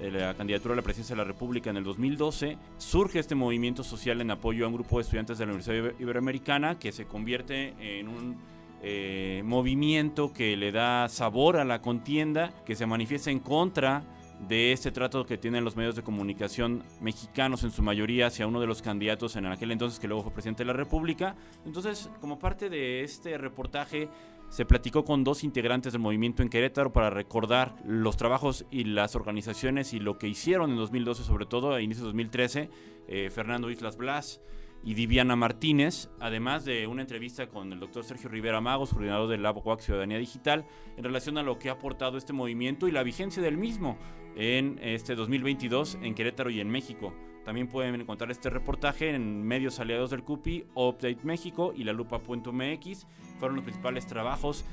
de 0.00 0.12
la 0.12 0.34
candidatura 0.34 0.74
a 0.74 0.76
la 0.76 0.82
presidencia 0.82 1.16
de 1.16 1.22
la 1.22 1.26
República 1.26 1.70
en 1.70 1.76
el 1.76 1.82
2012, 1.82 2.56
surge 2.78 3.18
este 3.18 3.34
movimiento 3.34 3.82
social 3.82 4.20
en 4.20 4.30
apoyo 4.30 4.64
a 4.64 4.68
un 4.68 4.74
grupo 4.74 4.98
de 4.98 5.02
estudiantes 5.02 5.38
de 5.38 5.46
la 5.46 5.54
Universidad 5.54 5.92
Iberoamericana 5.98 6.78
que 6.78 6.92
se 6.92 7.04
convierte 7.04 7.74
en 7.80 8.06
un 8.06 8.36
eh, 8.82 9.42
movimiento 9.44 10.32
que 10.32 10.56
le 10.56 10.72
da 10.72 11.08
sabor 11.08 11.56
a 11.56 11.64
la 11.64 11.82
contienda, 11.82 12.52
que 12.64 12.74
se 12.74 12.86
manifiesta 12.86 13.30
en 13.30 13.40
contra 13.40 14.04
de 14.48 14.72
este 14.72 14.90
trato 14.90 15.26
que 15.26 15.36
tienen 15.36 15.64
los 15.64 15.76
medios 15.76 15.96
de 15.96 16.02
comunicación 16.02 16.82
mexicanos 17.00 17.62
en 17.62 17.72
su 17.72 17.82
mayoría 17.82 18.28
hacia 18.28 18.46
uno 18.46 18.58
de 18.58 18.66
los 18.66 18.80
candidatos 18.80 19.36
en 19.36 19.46
aquel 19.46 19.70
entonces 19.70 20.00
que 20.00 20.08
luego 20.08 20.22
fue 20.22 20.32
presidente 20.32 20.62
de 20.62 20.68
la 20.68 20.72
República. 20.72 21.36
Entonces, 21.66 22.10
como 22.20 22.38
parte 22.38 22.70
de 22.70 23.02
este 23.02 23.36
reportaje, 23.36 24.08
se 24.48 24.64
platicó 24.64 25.04
con 25.04 25.24
dos 25.24 25.44
integrantes 25.44 25.92
del 25.92 26.00
movimiento 26.00 26.42
en 26.42 26.48
Querétaro 26.48 26.92
para 26.92 27.10
recordar 27.10 27.76
los 27.84 28.16
trabajos 28.16 28.64
y 28.70 28.84
las 28.84 29.14
organizaciones 29.14 29.92
y 29.92 30.00
lo 30.00 30.18
que 30.18 30.26
hicieron 30.26 30.70
en 30.70 30.76
2012, 30.76 31.22
sobre 31.22 31.46
todo 31.46 31.74
a 31.74 31.82
inicios 31.82 32.04
de 32.04 32.08
2013, 32.08 32.70
eh, 33.08 33.30
Fernando 33.30 33.70
Islas 33.70 33.96
Blas 33.96 34.40
y 34.82 34.94
Diviana 34.94 35.36
Martínez, 35.36 36.08
además 36.20 36.64
de 36.64 36.86
una 36.86 37.02
entrevista 37.02 37.48
con 37.48 37.72
el 37.72 37.80
doctor 37.80 38.04
Sergio 38.04 38.28
Rivera 38.28 38.60
Magos, 38.60 38.90
coordinador 38.90 39.28
del 39.28 39.42
Labo 39.42 39.62
Ciudadanía 39.78 40.18
Digital, 40.18 40.64
en 40.96 41.04
relación 41.04 41.36
a 41.38 41.42
lo 41.42 41.58
que 41.58 41.68
ha 41.68 41.72
aportado 41.72 42.16
este 42.16 42.32
movimiento 42.32 42.88
y 42.88 42.92
la 42.92 43.02
vigencia 43.02 43.42
del 43.42 43.58
mismo 43.58 43.98
en 44.36 44.78
este 44.82 45.14
2022 45.14 45.98
en 46.02 46.14
Querétaro 46.14 46.50
y 46.50 46.60
en 46.60 46.70
México. 46.70 47.12
También 47.44 47.68
pueden 47.68 48.00
encontrar 48.00 48.30
este 48.30 48.48
reportaje 48.48 49.14
en 49.14 49.42
medios 49.42 49.80
aliados 49.80 50.10
del 50.10 50.22
CUPI, 50.22 50.66
Update 50.74 51.20
México 51.24 51.72
y 51.74 51.84
la 51.84 51.92
lupa.mx. 51.92 53.06
Fueron 53.38 53.56
los 53.56 53.64
principales 53.64 54.06
trabajos 54.06 54.64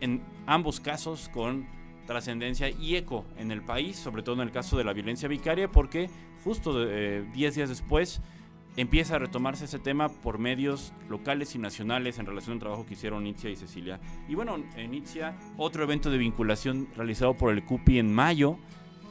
en 0.00 0.22
ambos 0.46 0.80
casos 0.80 1.28
con 1.28 1.66
trascendencia 2.06 2.68
y 2.68 2.96
eco 2.96 3.24
en 3.38 3.50
el 3.50 3.62
país, 3.62 3.96
sobre 3.96 4.22
todo 4.22 4.34
en 4.36 4.42
el 4.42 4.50
caso 4.50 4.76
de 4.76 4.84
la 4.84 4.92
violencia 4.92 5.28
vicaria, 5.28 5.70
porque 5.70 6.10
justo 6.42 6.84
10 6.84 6.90
eh, 6.90 7.24
días 7.32 7.68
después 7.68 8.20
empieza 8.76 9.16
a 9.16 9.18
retomarse 9.18 9.66
ese 9.66 9.78
tema 9.78 10.08
por 10.08 10.38
medios 10.38 10.92
locales 11.08 11.54
y 11.54 11.58
nacionales 11.58 12.18
en 12.18 12.26
relación 12.26 12.54
al 12.54 12.60
trabajo 12.60 12.86
que 12.86 12.94
hicieron 12.94 13.26
Itzia 13.26 13.50
y 13.50 13.56
Cecilia. 13.56 14.00
Y 14.28 14.34
bueno, 14.34 14.56
en 14.76 14.94
Itzia, 14.94 15.36
otro 15.56 15.84
evento 15.84 16.10
de 16.10 16.18
vinculación 16.18 16.88
realizado 16.96 17.34
por 17.34 17.52
el 17.52 17.64
CUPI 17.64 17.98
en 17.98 18.12
mayo, 18.12 18.58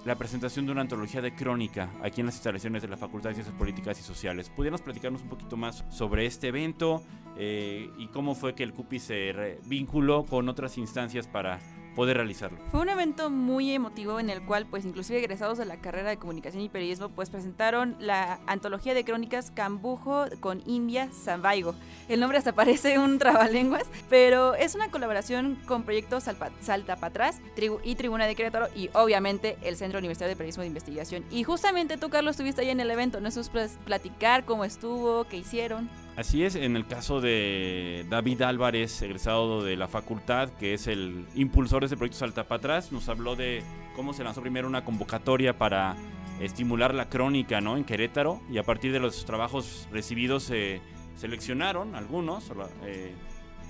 la 0.05 0.15
presentación 0.15 0.65
de 0.65 0.73
una 0.73 0.81
antología 0.81 1.21
de 1.21 1.33
crónica 1.33 1.89
aquí 2.01 2.19
en 2.19 2.25
las 2.25 2.35
instalaciones 2.35 2.81
de 2.81 2.89
la 2.89 2.97
Facultad 2.97 3.29
de 3.29 3.35
Ciencias 3.35 3.55
Políticas 3.57 3.99
y 3.99 4.03
Sociales. 4.03 4.49
¿Pudieras 4.49 4.81
platicarnos 4.81 5.21
un 5.21 5.29
poquito 5.29 5.55
más 5.55 5.85
sobre 5.89 6.25
este 6.25 6.49
evento 6.49 7.03
eh, 7.37 7.89
y 7.97 8.07
cómo 8.07 8.35
fue 8.35 8.53
que 8.53 8.63
el 8.63 8.73
CUPI 8.73 8.99
se 8.99 9.59
vinculó 9.65 10.23
con 10.23 10.49
otras 10.49 10.77
instancias 10.77 11.27
para 11.27 11.59
poder 11.95 12.17
realizarlo. 12.17 12.57
Fue 12.71 12.81
un 12.81 12.89
evento 12.89 13.29
muy 13.29 13.71
emotivo 13.71 14.19
en 14.19 14.29
el 14.29 14.43
cual 14.43 14.65
pues 14.65 14.85
inclusive 14.85 15.19
egresados 15.19 15.57
de 15.57 15.65
la 15.65 15.77
carrera 15.77 16.09
de 16.09 16.17
comunicación 16.17 16.63
y 16.63 16.69
periodismo 16.69 17.09
pues 17.09 17.29
presentaron 17.29 17.95
la 17.99 18.39
antología 18.47 18.93
de 18.93 19.03
crónicas 19.03 19.51
Cambujo 19.51 20.25
con 20.39 20.61
India 20.65 21.09
Zambaigo. 21.13 21.75
El 22.09 22.19
nombre 22.19 22.37
hasta 22.37 22.53
parece 22.53 22.99
un 22.99 23.19
trabalenguas, 23.19 23.85
pero 24.09 24.55
es 24.55 24.75
una 24.75 24.89
colaboración 24.89 25.57
con 25.65 25.83
proyectos 25.83 26.23
Salta 26.61 26.95
para 26.95 27.07
atrás 27.07 27.41
y 27.83 27.95
Tribuna 27.95 28.25
de 28.25 28.35
Querétaro 28.35 28.67
y 28.75 28.89
obviamente 28.93 29.57
el 29.61 29.75
Centro 29.77 29.99
Universitario 29.99 30.31
de 30.31 30.35
Periodismo 30.35 30.61
de 30.61 30.67
Investigación. 30.67 31.25
Y 31.31 31.43
justamente 31.43 31.97
tú 31.97 32.09
Carlos 32.09 32.31
estuviste 32.31 32.61
ahí 32.61 32.69
en 32.69 32.79
el 32.79 32.89
evento, 32.91 33.19
¿no? 33.19 33.29
Eso 33.29 33.41
es 33.41 33.49
platicar 33.85 34.45
cómo 34.45 34.65
estuvo, 34.65 35.25
qué 35.25 35.37
hicieron. 35.37 35.89
Así 36.15 36.43
es, 36.43 36.55
en 36.55 36.75
el 36.75 36.85
caso 36.85 37.21
de 37.21 38.05
David 38.07 38.43
Álvarez, 38.43 39.01
egresado 39.01 39.63
de 39.63 39.75
la 39.75 39.87
facultad, 39.87 40.49
que 40.59 40.75
es 40.75 40.85
el 40.85 41.25
impulsor 41.33 41.81
de 41.81 41.87
ese 41.87 41.97
proyecto 41.97 42.19
Salta 42.19 42.47
para 42.47 42.59
atrás, 42.59 42.91
nos 42.91 43.09
habló 43.09 43.35
de 43.35 43.63
cómo 43.95 44.13
se 44.13 44.23
lanzó 44.23 44.41
primero 44.41 44.67
una 44.67 44.85
convocatoria 44.85 45.57
para 45.57 45.95
estimular 46.39 46.93
la 46.93 47.09
crónica 47.09 47.57
en 47.57 47.83
Querétaro 47.83 48.41
y 48.51 48.59
a 48.59 48.63
partir 48.63 48.91
de 48.91 48.99
los 48.99 49.25
trabajos 49.25 49.87
recibidos 49.91 50.43
se 50.43 50.81
seleccionaron 51.15 51.95
algunos 51.95 52.51
eh, 52.85 53.13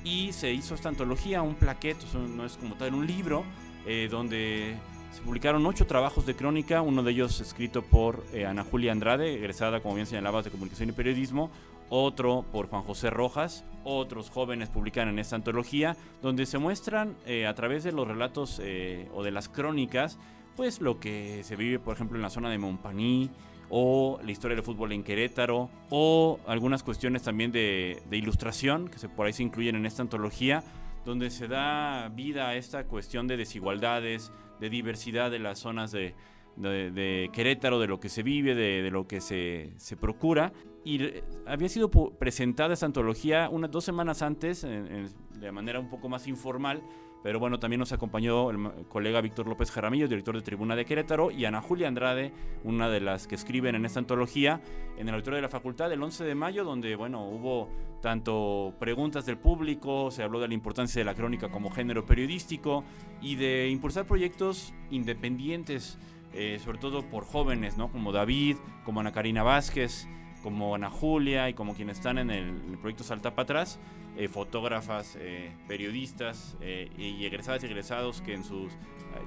y 0.04 0.34
se 0.34 0.52
hizo 0.52 0.76
esta 0.76 0.90
antología, 0.90 1.42
un 1.42 1.56
plaquete, 1.56 2.06
no 2.14 2.46
es 2.46 2.58
como 2.58 2.76
tal 2.76 2.94
un 2.94 3.08
libro, 3.08 3.46
eh, 3.86 4.10
donde 4.12 4.76
se 5.14 5.22
publicaron 5.22 5.66
ocho 5.66 5.86
trabajos 5.86 6.26
de 6.26 6.36
crónica, 6.36 6.82
uno 6.82 7.04
de 7.04 7.12
ellos 7.12 7.40
escrito 7.40 7.84
por 7.84 8.26
eh, 8.34 8.46
Ana 8.46 8.64
Julia 8.64 8.92
Andrade, 8.92 9.36
egresada, 9.36 9.80
como 9.80 9.96
bien 9.96 10.08
señalabas, 10.08 10.44
de 10.44 10.52
Comunicación 10.52 10.90
y 10.90 10.92
Periodismo, 10.92 11.52
otro 11.94 12.44
por 12.52 12.68
Juan 12.68 12.82
José 12.82 13.12
Rojas, 13.12 13.66
otros 13.84 14.32
jóvenes 14.32 14.70
publican 14.70 15.10
en 15.10 15.20
esta 15.20 15.36
antología, 15.36 15.96
donde 16.24 16.48
se 16.48 16.58
muestran 16.58 17.16
eh, 17.28 17.46
a 17.46 17.54
través 17.54 17.84
de 17.84 17.92
los 17.92 18.08
relatos 18.08 18.60
eh, 18.64 19.08
o 19.14 19.24
de 19.24 19.30
las 19.30 19.48
crónicas, 19.48 20.18
pues 20.56 20.82
lo 20.82 21.00
que 21.00 21.44
se 21.44 21.56
vive, 21.56 21.78
por 21.78 21.94
ejemplo, 21.94 22.18
en 22.18 22.24
la 22.24 22.32
zona 22.32 22.50
de 22.50 22.58
Montpaní, 22.58 23.30
o 23.70 24.20
la 24.24 24.32
historia 24.32 24.56
del 24.56 24.66
fútbol 24.66 24.92
en 24.92 25.04
Querétaro, 25.04 25.70
o 25.92 26.40
algunas 26.48 26.82
cuestiones 26.82 27.22
también 27.22 27.52
de, 27.52 28.02
ilustración 28.12 28.88
que 28.88 29.08
por 29.08 29.28
ahí 29.28 29.34
se 29.34 29.44
incluyen 29.44 29.76
en 29.76 29.86
esta 29.86 30.02
antología, 30.02 30.64
donde 31.06 31.30
se 31.30 31.48
da 31.48 32.10
vida 32.10 32.50
a 32.50 32.56
esta 32.56 32.86
cuestión 32.86 33.28
de 33.28 33.38
desigualdades, 33.38 34.32
de 34.60 34.70
diversidad 34.70 35.30
de 35.30 35.40
las 35.40 35.60
zonas 35.60 35.92
de, 35.92 36.16
Querétaro, 36.62 37.80
de 37.80 37.88
lo 37.88 38.00
que 38.00 38.10
se 38.10 38.24
vive, 38.24 38.56
de, 38.56 38.90
lo 38.92 39.08
que 39.08 39.22
se, 39.22 39.72
se, 39.78 39.98
procura. 39.98 40.54
Y 40.84 41.00
había 41.46 41.70
sido 41.70 41.90
presentada 41.90 42.74
esta 42.74 42.86
antología 42.86 43.50
unas 43.50 43.72
dos 43.72 43.84
semanas 43.84 44.22
antes, 44.22 44.62
de 44.62 45.52
manera 45.52 45.80
un 45.80 45.90
poco 45.90 46.10
más 46.10 46.28
informal, 46.28 46.84
pero 47.24 47.40
bueno, 47.40 47.58
también 47.58 47.80
nos 47.80 47.94
acompañó 47.94 48.52
el 48.52 48.86
colega 48.90 49.22
Víctor 49.22 49.48
López 49.48 49.72
Jaramillo, 49.72 50.10
director 50.10 50.36
de 50.36 50.42
Tribuna 50.42 50.76
de 50.76 50.84
Querétaro, 50.84 51.32
y 51.32 51.46
Ana 51.46 51.62
Julia 51.62 51.88
Andrade, 51.88 52.34
una 52.66 52.90
de 52.90 53.00
las 53.00 53.28
que 53.28 53.36
escriben 53.36 53.76
en 53.76 53.86
esta 53.86 54.00
antología, 54.00 54.62
en 54.98 55.08
el 55.08 55.14
auditorio 55.16 55.38
de 55.38 55.44
la 55.44 55.50
facultad 55.50 55.90
el 55.94 56.04
11 56.04 56.26
de 56.26 56.36
mayo, 56.36 56.66
donde 56.66 56.98
bueno, 56.98 57.26
hubo 57.30 57.70
tanto 58.02 58.74
preguntas 58.78 59.26
del 59.26 59.38
público, 59.38 60.12
se 60.12 60.22
habló 60.22 60.42
de 60.42 60.50
la 60.50 60.54
importancia 60.54 61.00
de 61.00 61.06
la 61.06 61.16
crónica 61.16 61.50
como 61.50 61.72
género 61.72 62.06
periodístico 62.06 62.84
y 63.22 63.38
de 63.38 63.70
impulsar 63.70 64.06
proyectos 64.06 64.74
independientes, 64.92 65.98
eh, 66.34 66.60
sobre 66.64 66.80
todo 66.80 67.04
por 67.04 67.26
jóvenes, 67.26 67.78
¿no? 67.78 67.92
Como 67.92 68.12
David, 68.12 68.58
como 68.86 69.00
Ana 69.00 69.12
Karina 69.12 69.44
Vázquez, 69.44 70.08
como 70.42 70.76
Ana 70.76 70.90
Julia 70.90 71.50
y 71.50 71.54
como 71.54 71.76
quienes 71.76 71.98
están 71.98 72.18
en 72.18 72.30
el, 72.32 72.78
proyecto 72.80 73.04
Salta 73.04 73.32
para 73.32 73.44
atrás, 73.44 73.80
eh, 74.18 74.28
fotógrafas, 74.28 75.16
eh, 75.20 75.52
periodistas 75.68 76.58
y 76.98 77.26
egresadas 77.26 77.64
y 77.64 77.68
egresados 77.68 78.22
que 78.22 78.34
en 78.34 78.44
sus 78.44 78.72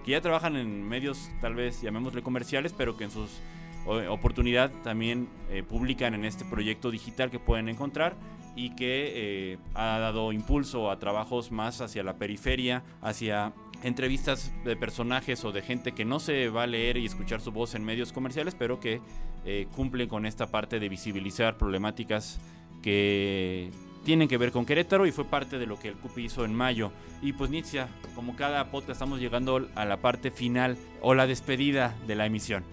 que 0.05 0.13
ya 0.13 0.21
trabajan 0.21 0.57
en 0.57 0.83
medios 0.83 1.31
tal 1.41 1.55
vez 1.55 1.81
llamémosle 1.81 2.23
comerciales, 2.23 2.73
pero 2.73 2.97
que 2.97 3.05
en 3.05 3.11
sus 3.11 3.41
oportunidad 4.09 4.73
también 4.83 5.29
publican 5.69 6.13
en 6.15 6.25
este 6.25 6.45
proyecto 6.45 6.91
digital 6.91 7.31
que 7.31 7.39
pueden 7.39 7.69
encontrar 7.69 8.17
y 8.57 8.71
que 8.71 9.59
ha 9.75 9.99
dado 9.99 10.33
impulso 10.33 10.91
a 10.91 10.99
trabajos 10.99 11.53
más 11.53 11.81
hacia 11.81 12.03
la 12.03 12.17
periferia, 12.17 12.83
hacia 13.03 13.53
entrevistas 13.83 14.53
de 14.65 14.77
personajes 14.77 15.45
o 15.45 15.53
de 15.53 15.63
gente 15.63 15.93
que 15.93 16.05
no 16.05 16.19
se 16.19 16.49
va 16.49 16.65
a 16.65 16.67
leer 16.67 16.97
y 16.97 17.07
escuchar 17.07 17.41
su 17.41 17.53
voz 17.53 17.75
en 17.75 17.85
medios 17.85 18.13
comerciales, 18.13 18.55
pero 18.55 18.81
que 18.81 19.01
eh, 19.45 19.69
cumplen 19.77 20.09
con 20.09 20.27
esta 20.27 20.49
parte 20.49 20.81
de 20.81 20.89
visibilizar 20.89 21.57
problemáticas 21.57 22.41
que 22.83 23.71
tienen 24.05 24.29
que 24.29 24.39
ver 24.39 24.53
con 24.53 24.65
Querétaro 24.65 25.07
y 25.07 25.13
fue 25.13 25.25
parte 25.25 25.59
de 25.59 25.67
lo 25.67 25.79
que 25.79 25.89
el 25.89 25.97
CUPI 25.97 26.25
hizo 26.25 26.45
en 26.45 26.55
mayo. 26.55 26.93
Y 27.23 27.33
pues 27.33 27.51
Nitzia, 27.51 27.89
como 28.15 28.37
cada 28.37 28.71
podcast 28.71 28.93
estamos 28.93 29.21
llegando 29.21 29.69
a 29.75 29.85
la 29.85 29.97
parte 29.99 30.31
final 30.31 30.77
o 31.01 31.15
la 31.15 31.27
despedida 31.27 31.95
de 32.07 32.15
la 32.15 32.27
emisión. 32.27 32.65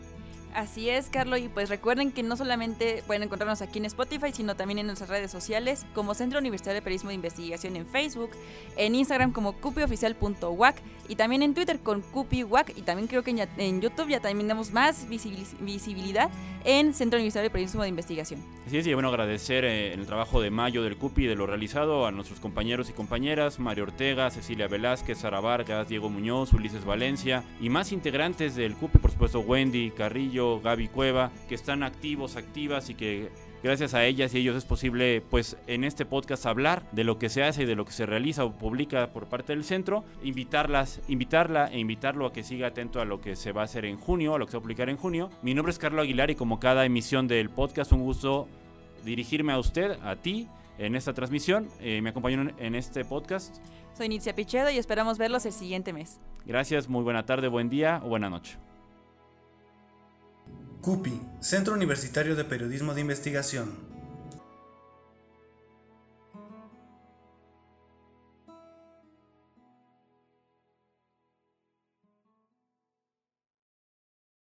Así 0.54 0.90
es, 0.90 1.10
Carlos, 1.10 1.40
y 1.40 1.50
pues 1.50 1.70
recuerden 1.70 2.12
que 2.12 2.22
no 2.22 2.38
solamente 2.38 3.04
pueden 3.08 3.24
encontrarnos 3.24 3.62
aquí 3.64 3.80
en 3.80 3.86
Spotify, 3.86 4.32
sino 4.32 4.56
también 4.56 4.78
en 4.78 4.86
nuestras 4.86 5.10
redes 5.10 5.32
sociales 5.32 5.86
como 5.96 6.14
Centro 6.14 6.40
Universitario 6.40 6.76
de 6.76 6.82
Periodismo 6.84 7.10
de 7.10 7.16
Investigación 7.16 7.76
en 7.76 7.88
Facebook, 7.88 8.30
en 8.78 8.94
Instagram 8.94 9.32
como 9.32 9.54
cupioficial.wac 9.54 10.76
y 11.10 11.16
también 11.16 11.42
en 11.44 11.54
Twitter 11.54 11.80
con 11.80 12.02
cupiwac 12.02 12.78
y 12.78 12.82
también 12.84 13.08
creo 13.08 13.24
que 13.24 13.32
en, 13.58 13.82
YouTube 13.82 14.10
ya 14.10 14.20
también 14.20 14.48
damos 14.48 14.72
más 14.72 15.08
visibilidad 15.10 16.30
en 16.66 16.94
Centro 16.94 17.18
Universitario 17.18 17.50
de 17.50 17.52
Periodismo 17.52 17.82
de 17.84 17.90
Investigación. 17.90 18.42
Así 18.66 18.78
es, 18.78 18.88
y 18.88 18.94
bueno, 18.94 19.10
agradecer 19.10 19.66
eh, 19.66 19.94
el 19.94 20.06
trabajo 20.06 20.40
de 20.40 20.50
Mayo 20.50 20.84
del 20.84 20.96
CUPI 20.96 21.26
de 21.26 21.36
lo 21.36 21.46
realizado 21.46 22.06
a 22.06 22.12
nuestros 22.12 22.40
compañeros 22.40 22.90
y 22.90 22.94
compañeras, 22.94 23.60
Mario 23.60 23.84
Ortega, 23.84 24.30
Cecilia 24.30 24.68
Velázquez, 24.68 25.18
Sara 25.18 25.42
Vargas, 25.42 25.90
Diego 25.90 26.10
Muñoz, 26.10 26.54
Ulises 26.54 26.86
Valencia 26.86 27.44
y 27.60 27.70
más 27.70 27.92
integrantes 27.92 28.56
del 28.56 28.76
CUPI, 28.76 29.00
por 29.00 29.12
supuesto 29.12 29.42
Wendy, 29.42 29.92
Carrillo, 29.92 30.43
Gaby 30.64 30.88
Cueva, 30.88 31.32
que 31.48 31.56
están 31.56 31.84
activos, 31.84 32.36
activas 32.36 32.90
y 32.90 32.96
que 32.96 33.32
gracias 33.64 33.94
a 33.94 34.06
ellas 34.06 34.34
y 34.34 34.40
ellos 34.40 34.56
es 34.56 34.66
posible, 34.66 35.22
pues, 35.30 35.58
en 35.68 35.84
este 35.84 36.06
podcast 36.06 36.46
hablar 36.46 36.84
de 36.92 37.04
lo 37.04 37.18
que 37.18 37.30
se 37.30 37.44
hace 37.44 37.64
y 37.64 37.66
de 37.66 37.76
lo 37.76 37.86
que 37.86 37.94
se 37.94 38.06
realiza 38.06 38.44
o 38.44 38.52
publica 38.52 39.12
por 39.14 39.28
parte 39.28 39.54
del 39.54 39.64
centro, 39.64 40.04
invitarlas, 40.24 41.02
invitarla 41.08 41.68
e 41.68 41.80
invitarlo 41.80 42.26
a 42.26 42.34
que 42.34 42.44
siga 42.44 42.68
atento 42.68 43.00
a 43.00 43.06
lo 43.06 43.22
que 43.22 43.36
se 43.36 43.54
va 43.54 43.62
a 43.62 43.66
hacer 43.66 43.86
en 43.86 43.98
junio, 43.98 44.36
a 44.36 44.40
lo 44.40 44.46
que 44.46 44.52
se 44.52 44.58
va 44.58 44.60
a 44.60 44.64
publicar 44.64 44.90
en 44.90 44.98
junio. 44.98 45.30
Mi 45.42 45.54
nombre 45.54 45.72
es 45.72 45.80
Carlos 45.80 46.04
Aguilar 46.04 46.30
y 46.30 46.36
como 46.36 46.60
cada 46.60 46.86
emisión 46.86 47.28
del 47.28 47.50
podcast, 47.50 47.92
un 47.94 48.02
gusto 48.04 48.48
dirigirme 49.06 49.54
a 49.54 49.60
usted, 49.60 49.98
a 50.04 50.16
ti, 50.16 50.48
en 50.78 50.96
esta 50.96 51.14
transmisión. 51.14 51.70
Eh, 51.80 52.02
me 52.02 52.10
acompañó 52.10 52.48
en 52.58 52.76
este 52.76 53.06
podcast. 53.06 53.56
Soy 53.98 54.10
Nitzia 54.10 54.36
Pichedo 54.36 54.70
y 54.72 54.78
esperamos 54.78 55.18
verlos 55.18 55.46
el 55.46 55.54
siguiente 55.54 55.94
mes. 55.94 56.20
Gracias, 56.46 56.90
muy 56.90 57.04
buena 57.04 57.26
tarde, 57.26 57.48
buen 57.48 57.70
día 57.70 58.02
o 58.04 58.10
buena 58.10 58.30
noche. 58.30 58.58
CUPI, 60.84 61.22
Centro 61.40 61.76
Universitario 61.76 62.36
de 62.36 62.44
Periodismo 62.44 62.94
de 62.94 63.00
Investigación. 63.00 63.93